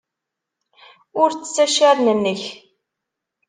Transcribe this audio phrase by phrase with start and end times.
[1.21, 2.43] Ur ttett accaren-nnek.